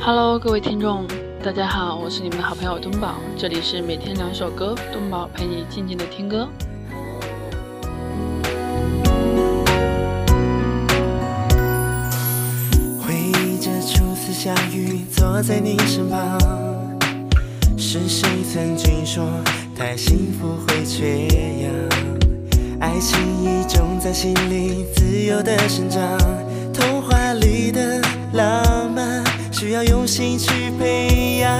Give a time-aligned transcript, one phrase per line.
[0.00, 1.04] Hello，各位听众，
[1.42, 6.48] 大家好，我是你们的好朋友东宝，这里是每天两首歌，东宝陪你静静的听歌。
[13.00, 16.38] 回忆着初次相遇，坐在你身旁，
[17.76, 19.26] 是谁曾经说
[19.74, 21.26] 太幸福会缺
[23.02, 26.00] 情意种在心里，自由的生长，
[26.72, 28.00] 童话里的
[28.32, 29.24] 浪漫。
[29.50, 31.50] 需要用心去培养，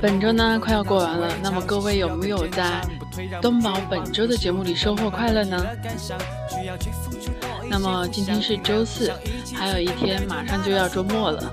[0.00, 2.80] 本周呢快要过完了，那么各位有没有在
[3.40, 5.64] 东宝本周的节目里收获快乐呢？
[7.68, 9.12] 那么今天是周四，
[9.54, 11.52] 还有一天马上就要周末了。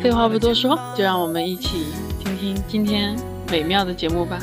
[0.00, 1.86] 废话不多说，就让我们一起
[2.20, 3.16] 听听今天
[3.50, 4.38] 美妙的节目吧。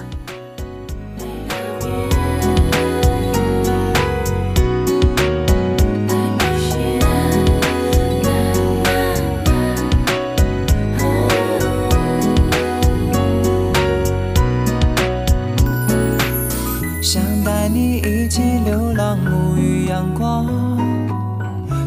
[17.66, 20.46] 带你一起流浪，沐浴阳光，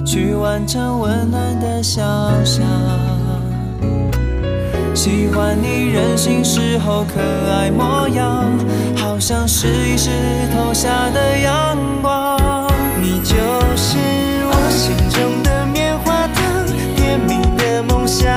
[0.04, 2.04] 去完成温暖的想
[2.44, 2.66] 象，
[4.92, 7.20] 喜欢你任性时候可
[7.52, 8.44] 爱模样，
[8.96, 10.10] 好像是一石
[10.52, 12.68] 投下的阳光。
[13.00, 13.36] 你就
[13.76, 13.98] 是
[14.50, 18.34] 我心中的棉花糖，甜蜜的梦想，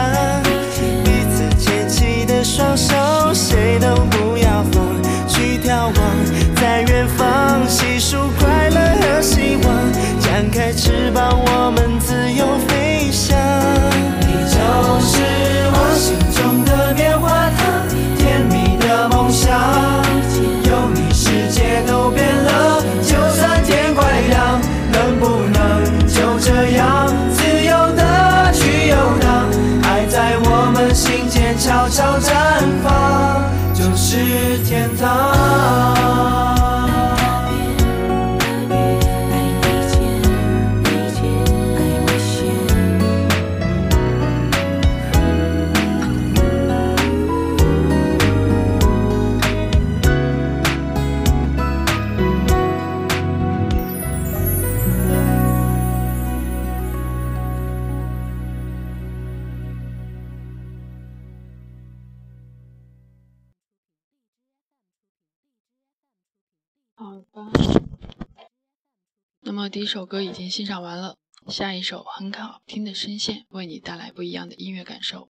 [69.62, 71.18] 么第一首歌已经欣赏完了，
[71.48, 75.30] 下一首很好听的声线，为你带来不一样的音乐感受。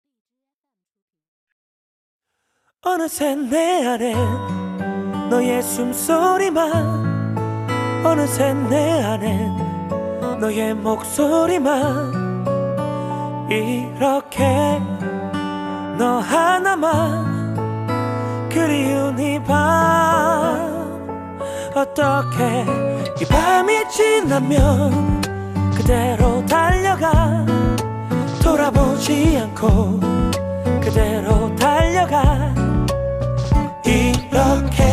[21.93, 22.65] 떻게
[23.21, 25.21] 이 밤이 지나면
[25.75, 27.45] 그대로 달려가
[28.41, 29.99] 돌아보지 않고
[30.81, 32.53] 그대로 달려가
[33.85, 34.83] 이렇게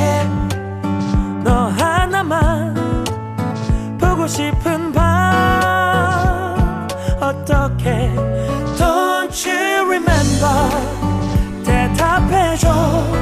[1.43, 3.05] 너 하나만
[3.99, 6.89] 보고 싶은 밤
[7.21, 8.11] 어떻게
[8.77, 10.71] Don't you remember?
[11.65, 13.20] 대답해줘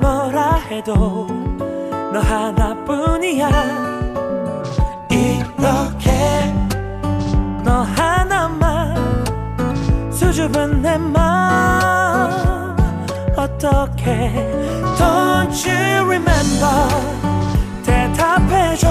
[0.00, 1.26] 해도
[2.12, 3.48] 너 하나뿐이야.
[5.10, 6.54] 이렇게
[7.62, 8.96] 너 하나만
[10.10, 12.74] 수줍은 내 맘
[13.36, 14.32] 어떻게
[14.96, 16.88] Don't you remember?
[17.84, 18.88] 대답해줘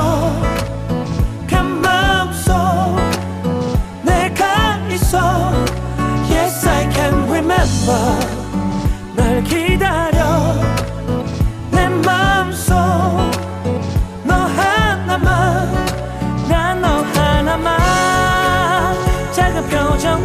[19.69, 20.19] 高唱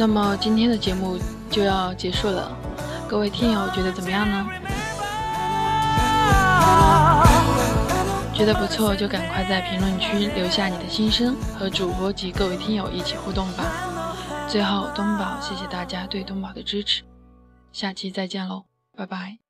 [0.00, 1.18] 那么今天的节目
[1.50, 2.56] 就要结束了，
[3.06, 4.48] 各位听友觉得怎么样呢？
[8.34, 14.16] 觉得不错就赶快在评论区留下你的心声，和主播及各位听友一起互动吧。
[14.48, 17.02] 最后，东宝，谢谢大家对东宝的支持，
[17.70, 18.64] 下期再见喽，
[18.96, 19.49] 拜拜。